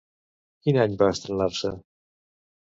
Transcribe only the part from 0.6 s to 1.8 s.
Quin any va estrenar-se?